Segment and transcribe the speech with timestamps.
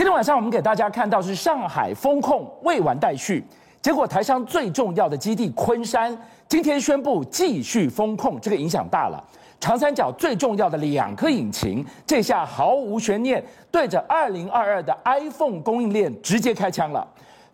[0.00, 3.44] 今天晚上我们给大家看到是上海封控未完待续，
[3.82, 9.22] 结果台商最重要的基地昆山今天宣布继续封控，这个影响大了。
[9.60, 17.06] 长三角最重要的两颗引擎，这下毫无悬念，对着二零二二的 iPhone 供应链直接开枪了。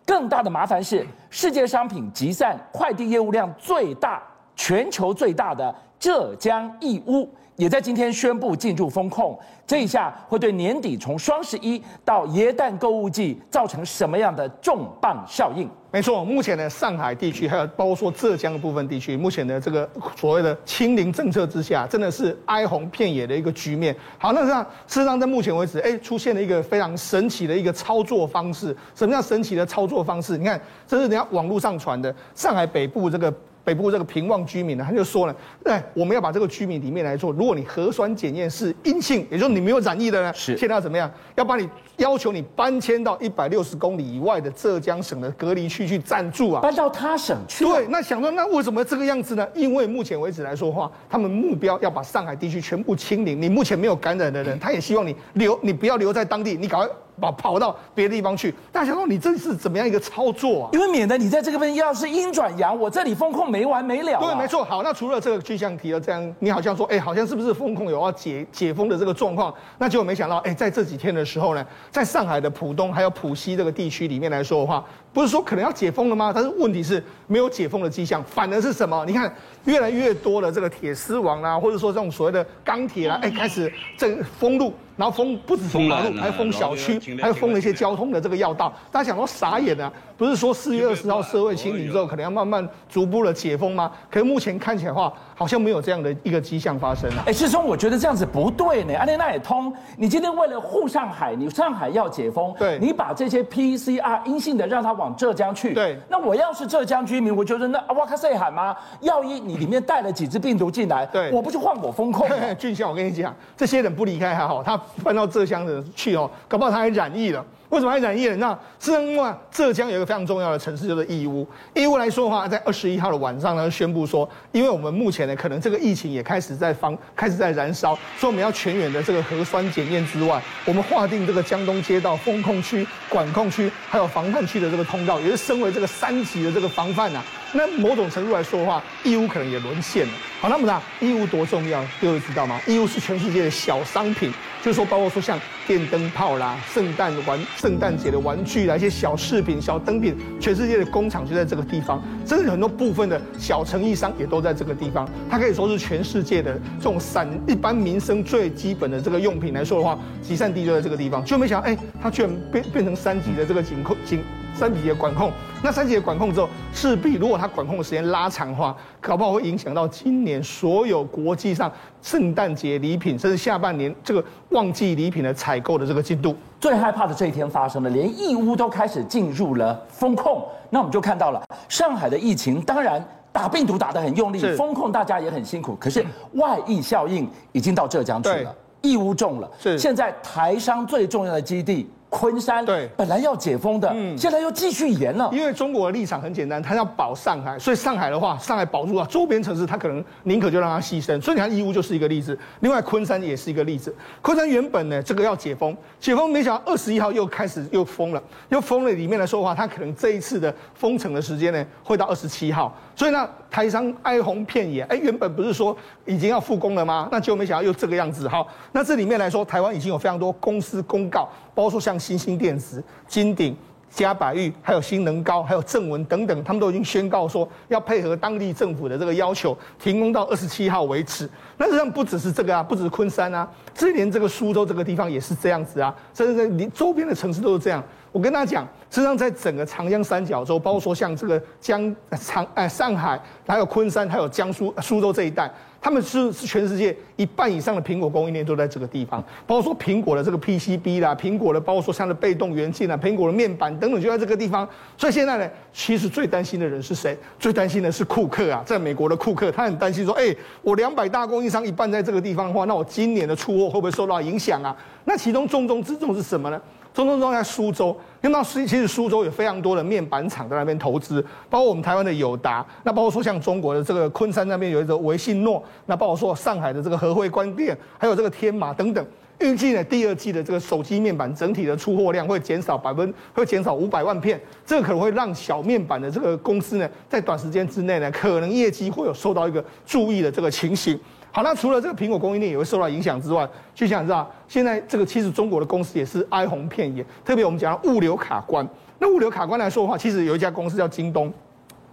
[0.05, 4.23] 更大的麻烦是，世界商品集散快递业务量最大、
[4.55, 7.27] 全球最大的浙江义乌。
[7.55, 9.35] 也在今天宣布进入封控，
[9.65, 15.67] 这一下会对年底从双十一到耶诞购物季造成什么样的重磅效应？
[15.89, 23.95] 没错，目前呢，上海地区还有包括说浙江的部分地区，目前的这个所谓的清零政策之下，真的是哀鸿遍野的一个局面。
[24.19, 28.67] 好，那这样事实上在目前为止，哎，出现了一个非常神奇的一个操作方式。
[28.93, 30.37] 什么叫神奇的操作方式？
[30.37, 33.33] 你看，这是人家网络上传的上海北部这个。
[33.67, 35.35] 北部这个平望居民呢，他就说了，
[35.65, 41.11] 哎，我们要把这个居民里面来做，如果你核酸检验是阴性，也就是你没有染疫的呢，是现在要怎么样？
[41.35, 47.65] 要把你要求你搬迁到一百六十公里以外的浙江省的隔离区去暂住啊，搬到他省去。
[47.65, 49.45] 对，那想说，那为什么这个样子呢？
[49.53, 56.89] 因为目前为止来说的话，他们目标要把上海地区全部清零，你目前没有感染的人，他也希望你留，你不要留在当地，你赶快。
[57.19, 60.69] 跑跑到别的地方去，大家说你这是怎么样一个操作啊？
[60.73, 64.19] 因为免得你在这个边要是阴转阳，我这里风控没完没了。
[64.19, 64.63] 对，没错。
[64.63, 69.53] 好，那除了这个具象提了这样，你好像说，哎，好像是不是风控有要解解封的这个状况？
[69.77, 76.31] 那结果没想到，哎，在这几天的时候呢，在上海的浦东还有浦西这个地区里面来说的话，不是说可能要解封了吗？
[76.33, 79.03] 但是问题是没有解封的迹象，反而是什么？
[79.05, 79.33] 你看
[79.65, 84.73] 越来越多的这个铁丝网啊，或者说这种所谓的钢铁啊，哎，开始这封路。
[84.97, 88.73] 然后封不止封马路，还封小区，还封了一些交通的这个要道。
[88.91, 89.89] 大家想说傻眼啊？
[90.17, 93.91] 不是说四月二十号社会清理之后，可能要慢慢逐步的解封吗？
[94.09, 97.23] 可是目前看起来的话，好像没有这样的一个迹象发生啊。
[97.27, 98.95] 哎，世聪，我觉得这样子不对呢。
[98.97, 105.95] 安内那也通，你今天为了护上海，你上海要解封，对，你把这些 PCR 阴性的让他往浙江去，对。
[106.09, 108.75] 那我要是浙江居民，我觉得那哇卡塞喊吗？
[109.01, 112.27] 要一你里面带了几只病毒进来，对，我不就换我封控？
[112.57, 117.45] 俊孝，我跟你讲，这些人不离开还好，他搬到浙江的去哦，搞不好他还染疫了。
[117.69, 118.35] 为什么还染疫了？
[118.37, 121.45] 那是因为浙江有一个非常重要的城市，叫做义乌。
[121.73, 137.21] 义乌来说的话，在二十一号的晚上呢，宣布说，因为我们目前呢，可能这个疫情也开始在防，开始在燃烧，所以我们要全员的这个核酸检验之外，我们划定这个江东街道封控区、管控区，还有防范区的这个通道，也是升为这个三级的这个防范呐。
[137.53, 140.13] 那某种程度来说的话，义乌可能也沦陷了。
[140.39, 142.59] 好，那么呢，义乌多重要，各位知道吗？
[142.67, 144.31] 义乌是全世界的小商品。
[144.63, 155.07] 就是说，包括说像电灯泡啦、圣诞玩、圣诞节的玩具啦，一些小饰品、小灯品，全世界的工厂就在这个地方，甚至很多部分的小成衣商也都在这个地方。
[155.29, 161.23] 它可以说是全世界的这种散一般民生最基本的这个用品来说的话，集散地就在这个地方。
[161.23, 164.21] 就没想到，哎，它居然变变成三级的这个警控警。
[164.57, 165.31] 三级的管控，
[165.63, 176.35] 那三级的管控之后，势必如果它管控的时间拉长的话，搞不好会影响到今年所有国际上圣诞节礼品，甚至下半年这个旺季礼品的采购的这个进度。
[176.59, 180.43] 最害怕的这一天发生了，连义乌都开始进入了封控。
[180.71, 186.03] 那我们就看到了上海的疫情，当然打病毒打得很用力，封控大家也很辛苦，可是
[186.33, 189.47] 外溢效应已经到浙江去了，义乌中了。
[189.59, 191.87] 是现在台商最重要的基地。
[192.09, 195.29] 昆山对，本来要解封的，嗯，现在又继续延了。
[195.33, 201.21] 因为中国的立场很简单，他要保上海，所以上海的话，上海保住了周边城市，他可能宁可就让他牺牲。
[201.21, 203.93] 所以你看义乌就是一个例子，另外昆山也是一个例子。
[204.21, 208.91] 昆山原本呢，这个要解封，解封没想到二十一号又开始又封了，又封了。
[208.91, 212.73] 里面来说的话，他可能这一次的封城的时间呢，会到二十七号。
[212.95, 214.81] 所以呢，台商哀鸿遍野。
[214.83, 215.75] 哎，原本不是说
[216.05, 217.09] 已经要复工了吗？
[217.11, 218.27] 那结果没想到又这个样子。
[218.27, 223.57] 好，那这里面来说，台湾已经有非常多公司公告，包括说像新兴电子、金鼎、
[223.89, 231.27] 嘉百玉，还有新能高，还有正文等等，他们都已经宣告说要配合当地政府的这个要求，停工到二十七号为止。
[231.57, 237.83] 那实际上不只是这个啊，不只是昆山啊，这连这个苏州这个地方也是这样子啊，甚至在连周边的城市都是这样。
[238.11, 245.51] 我跟大家讲，实际上在整个长江三角洲，包括说像这个江长哎上海，还有昆山，还有江苏苏州这一带，
[245.87, 249.23] 他们是是全世界一半以上的苹果供应链都在这个地方。
[249.45, 254.67] 包括说苹果的这个 PCB 啦，苹果的包括说像的被动元件啦，苹果的面板等等就在这个地方。
[254.97, 257.17] 所以现在呢，其实最担心的人是谁？
[257.39, 264.75] 最担心的是库克啊，在美国的库克，他很担心说，哎，我两百大供应商一半在这个地方的话，那我今年的出货会不会受到影响啊？
[265.05, 266.61] 那其中重中之重是什么呢？
[266.97, 279.05] 中中中在苏州，因为那苏其实苏州有非常多的面板厂在那边投资，包括我们台湾的友达，那包括说像中国的这个昆山那边有一个维信诺，那包括说上海的这个合辉光电，还有这个天马等等。
[279.37, 290.99] 预计呢第二季的这个手机面板整体的出货量会减少百分，会减少五百万片，这个可能会让小面板的这个公司呢，在短时间之内呢，可能业绩会有受到一个注意的这个情形。
[291.37, 298.67] 好，那除了这个苹果供应链也会受到影响之外，就像你知道现在这个其实中国的公司也是哀鸿遍野，特别我们讲物流卡关。
[298.97, 301.31] 那物流卡关来说的话，其实有一家公司叫京东。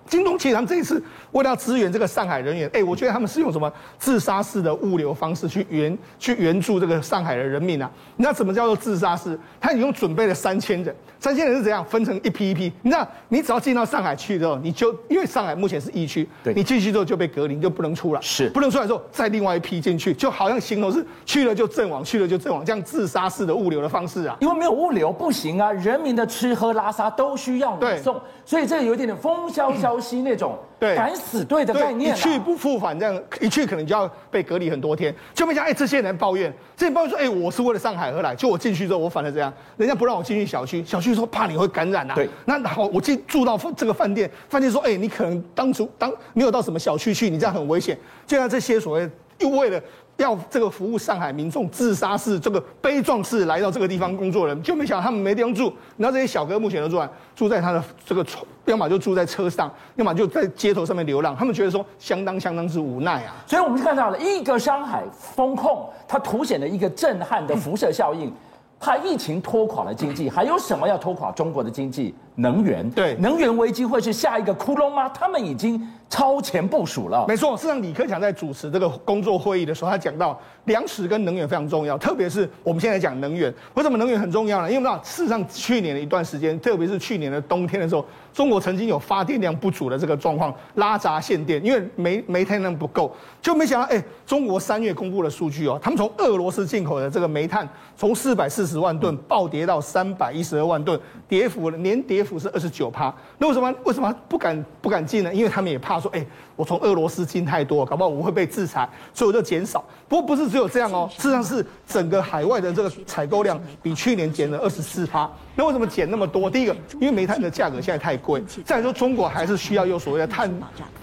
[0.07, 1.03] 京东其实他们这一次
[1.33, 7.91] 为了要支援这个上海人员，哎，我觉得他们是用什么自杀式的物流方式去援去援助这个上海的人民啊？
[8.17, 9.39] 你知道怎么叫做自杀式？
[9.61, 12.73] 他已经准备了三千人，三千人是怎样分成一批一批？
[12.83, 24.37] 你知道，你只要进到上海去之后，你就因为上海目前是疫区，对，你进去之后就被隔离，就不能出来，是不能出来之后再另外一批进去，就好像形容是去了就阵亡，去了就阵亡，这样自杀式的物流的方式啊。
[24.41, 30.59] 因为没有物流不行啊，人民的吃喝拉撒都需要你送，所以这个有一点点风萧萧兮那种。
[30.79, 35.15] 对，敢死队的概念，啊，一去不复返，这样一去可能就要被隔离很多天。
[35.33, 42.15] 就没想，哎，这些人抱怨，这些人抱怨说，哎，我是为了上海而来，就我进去之后，我反而这样，人家不让我进去小区，小区说怕你会感染啊。
[42.15, 47.97] 对，那好，我进住到这个饭店，饭店说，哎，你可能当初当没有到什么小区去，你这样很危险。
[48.27, 49.09] 就像这些所谓
[49.39, 49.81] 又为了。
[50.17, 55.73] 要这个服务上海民众，自杀式这个悲壮式来到这个地方工作人，就没想到他们没地方住。
[55.97, 61.35] 然后这些小哥目前都住在住在他的这个床，要么就住在车上，要么就在街头上面流浪。
[61.35, 63.35] 他们觉得说相当相当之无奈啊。
[63.45, 68.33] 所以我们就看到了一个上海风控，它凸显了一个震撼的辐射效应。
[68.81, 72.15] 怕疫情拖垮了经济，还有什么要拖垮中国的经济？
[72.37, 72.89] 能源。
[72.91, 75.09] 对，能源危机会是下一个窟窿吗？
[75.11, 75.81] 他们已经
[76.11, 77.25] 超前部署了。
[77.29, 84.69] 没错，事实上李克强在主持这个工作会议的时候，他讲到粮食跟能源非常重要，特别是我们现在讲能源，为什么能源很重要呢？
[84.69, 88.05] 因为我们知道事实上去年的一段时间，特别是去年的冬天的时候，
[88.35, 97.67] 中国曾经有发电量不足的这个状况，拉闸限电，因为煤煤炭量不够，就没想到哎，中国三月公布的数据哦，他们从俄罗斯进口的这个煤炭
[97.97, 100.99] 从四百四十万吨暴跌到三百一十二万吨，
[101.29, 103.15] 跌幅年跌幅是二十九趴。
[103.39, 105.33] 那为什么为什么不敢不敢进呢？
[105.33, 106.27] 因为他们也怕说，哎，
[106.57, 109.85] 我从俄罗斯进太多，搞不好我会被制裁，所以我就减少。
[110.09, 115.31] 不过不是只有这样哦，事实上是整个海外的这个采购量比去年减了二十四趴。
[115.55, 116.51] 那为什么减那么多？
[116.51, 120.51] 第一个，因为煤炭的价格现在太贵；再说，中国还是需要有所谓的碳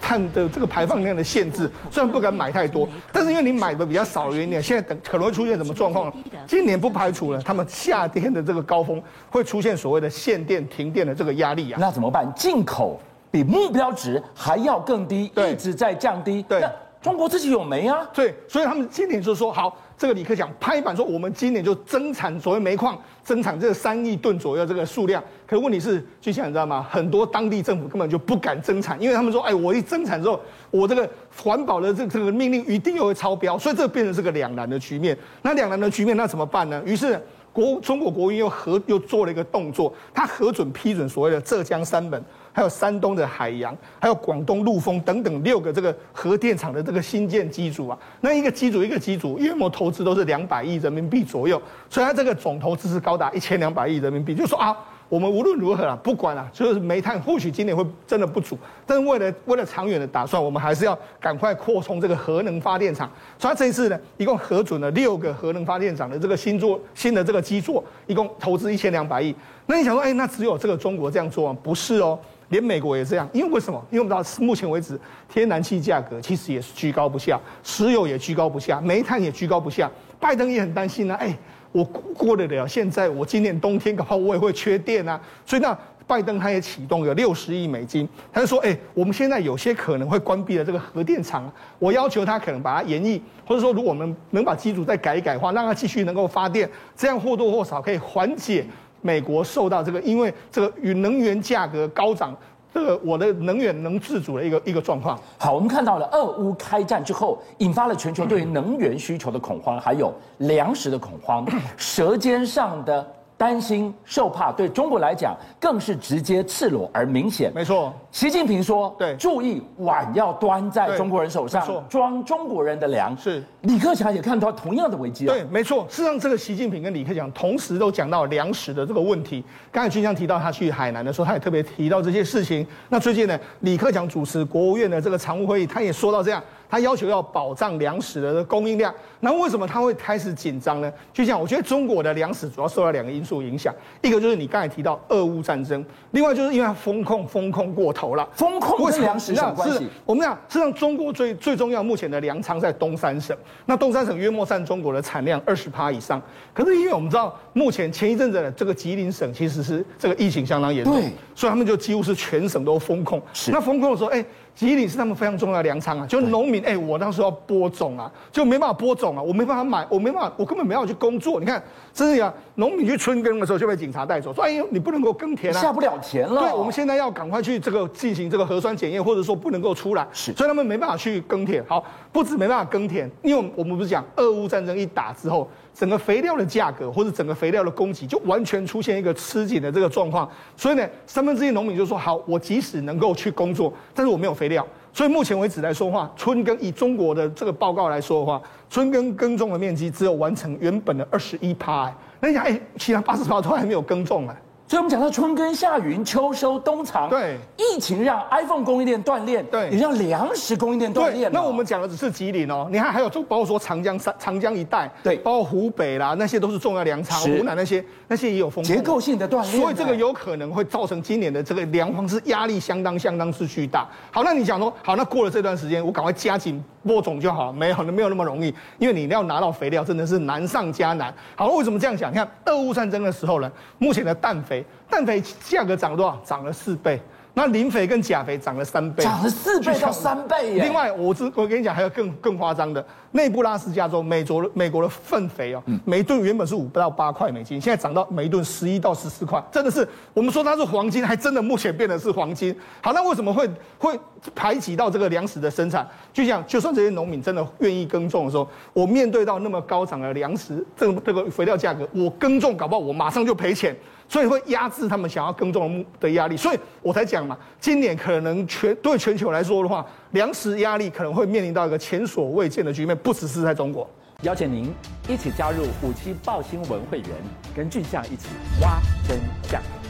[0.00, 6.12] 碳的这个排放量的限制，虽然不敢买太多，但是因为你买的比较少的原因，现在等可能会出现什么状况呢？
[6.46, 11.78] 今年不排除了他们夏天的这个高峰会出现所谓的限电、停电的这个压力啊。
[11.80, 12.30] 那怎么办？
[12.34, 16.42] 进口比目标值还要更低，一直在降低。
[16.48, 16.62] 对。
[17.02, 25.22] 中国自己有煤啊，对，所以他们今年就是说好，这个李克强拍板说，我们今年就增产所谓煤矿，增产这个三亿吨左右这个数量。
[25.44, 26.86] 可问题是，就像你知道吗？
[26.88, 30.40] 很多当地政府根本就不敢增产，因为他们说，哎，我一增产之后，
[30.70, 35.18] 我这个环保的这这个命令一定又会超标，所以这变成是个两难的局面。
[35.42, 36.80] 那两难的局面，那怎么办呢？
[36.86, 37.20] 于是
[37.52, 42.24] 国中国国务院又核又做了一个动作，他核准批准所谓的浙江三本。
[42.52, 54.34] 还有山东的海洋，还有广东陆丰等等六个这个核电厂的这个新建机组啊，那一个机组一个机组，约莫投资都是两百亿人民币左右，所以它这个总投资是高达一千两百亿人民币。
[54.34, 54.76] 就说啊，
[55.08, 63.10] 我们无论如何啊，不管啊，就是煤炭或许今年会真的不足，但是为了为了长远的打算，我们还是要赶快扩充这个核能发电厂。
[63.38, 69.34] 所以这一次呢，一共核准了六个核能发电厂的这个新做新的这个基座，一共投资一千两百亿。
[69.64, 71.58] 那你想说，哎，那只有这个中国这样做吗？
[71.62, 72.18] 不是哦。
[72.52, 73.82] 连美国也这样，因为为什么？
[73.90, 79.90] 因为我们知道，目前为止，天然气价格其实也是居高不下，石油也居高不下，煤炭也居高不下。
[80.20, 81.34] 拜登也很担心啊，哎，
[81.72, 85.18] 我过得了，现在我今年冬天搞不好我也会缺电啊。
[85.46, 98.66] 所以那拜登他也启动了六十亿美金，他就说，哎，我们现在有些可能会关闭了这个核电厂，我要求他可能把它延役，或者说如果我们能把机组再改一改的话，让它继续能够发电，这样或多或少可以缓解。
[99.02, 102.34] 美国受到这个，因为这个与能源价格高涨，
[102.72, 105.18] 这个我的能源能自主的一个一个状况。
[105.36, 111.44] 好，我们看到了俄乌开战之后，引发了全球对于能源需求的恐慌，还有粮食的恐慌，
[111.76, 113.06] 舌尖上的。
[113.42, 117.50] 担心受怕，对中国来讲更是直接赤裸而明显。
[117.52, 125.26] 没错，习近平说：“对，注意碗要端在中国人手上，装中国人的粮。”是，李克强也看到同样的危机。
[125.26, 125.84] 对，没错。
[125.90, 129.42] 事实上，这个习近平跟李克强同时都讲到粮食的这个问题。
[129.72, 132.64] 刚才军将提到他去海南的时候，他也特别提到这些事情。
[132.90, 136.40] 那最近呢，李克强主持国务院的这个常务会议，他也说到这样。
[136.72, 138.92] 他要求要保障粮食的供应量。
[139.20, 140.90] 那为什么他会开始紧张呢？
[141.12, 148.26] 就像我觉得中国的粮食主要受到两个因素影响，一个就是你刚才提到俄乌战争，另外就是因为它风控风控过头了。
[148.32, 149.86] 风控跟粮食有关系？
[150.06, 153.36] 我们讲，实际上中国最最重要目前的粮仓在东三省，
[153.66, 156.22] 那东三省约莫占中国的产量二十趴以上。
[156.54, 160.94] 可是因为我们知道，目前前一阵子的这个吉林省其实是这个疫情相当严重，
[161.34, 163.20] 所以他们就几乎是全省都封控。
[163.34, 164.24] 是那封控的时候，哎。
[164.54, 171.40] 吉林是他们非常重要的粮仓啊，就农民哎、欸，我当时要播种啊，就没办法播种啊，我没办法买，我没办法，我根本没办法去工作。
[171.40, 176.42] 你看，真的呀，农民去春耕的时候就被警察带走，说哎呦，你不能够耕田啊，下不了田了。
[176.42, 181.64] 对，我们现在要赶快去这个进行这个核酸检验，或者说不能够出来，是，所以他们没办法去耕田。
[181.66, 185.48] 好，不止没办法耕田，因为我们不是讲俄乌战争一打之后。
[185.74, 194.66] 整个肥料的价格或者整个肥料的供给就完全出现一个吃紧的这个状况，所以呢，三分之一农民就说：好，我即使能够去工作，但是我没有肥料。
[194.92, 201.90] 所以目前为止来说的话，春耕以中国的这个报告来说的话，春耕耕种的面积只有完成原本的二十一趴。
[202.20, 204.36] 那你想，哎，其他八十趴都还没有耕种哎。
[204.72, 211.28] 所以我们讲到春耕夏耘秋收冬藏，对，疫情让 iPhone 供应链断裂，对，也让粮食供应链断裂。
[211.28, 223.86] 那我们讲的只是吉林哦，你看还有就包括说长江三长江一带，对，包括湖北啦，那些都是重要粮仓，湖南那些那些也有风结构性的断裂，所以这个有可能会造成今年的这个粮荒是压力相当相当之巨大。
[224.10, 231.12] 好，那你讲说好，那过了这段时间，我赶快加紧播种就好，没有没有那么容易，因为你要拿到肥料真的是难上加难。
[231.36, 232.10] 好，为什么这样讲？
[232.10, 234.64] 你看俄乌战争的时候呢，目前的氮肥。
[234.88, 236.20] 氮肥价格涨了多少？
[236.24, 237.00] 涨了四倍。
[237.34, 240.64] 那磷肥跟钾肥涨了三倍，涨了四倍到三倍耶。
[240.64, 252.54] 另外，我只我跟你讲，还有更更夸张的，内布拉斯加州美国美国的粪肥哦，每一吨原本是五到八块美金，现在涨到每一吨十一到十四块，真的是我们说它是黄金，还真的目前变得是黄金。
[252.82, 253.48] 好，那为什么会
[253.78, 253.98] 会
[254.34, 255.88] 排挤到这个粮食的生产？
[256.12, 263.74] 就像就算这些农民真的愿意耕种的时候，我面对到那么高涨的粮食这个这个肥料价格，我耕种搞不好我马上就赔钱。
[264.12, 273.88] 所以会压制他们想要耕种的的压力，所以我才讲嘛，今年可能全对全球来说的话，粮食压力可能会面临到一个前所未见的局面，不只是在中国。
[274.20, 274.70] 邀请您
[275.08, 277.08] 一起加入五七报新闻会员，
[277.56, 278.28] 跟俊相一起
[278.60, 279.81] 挖真相。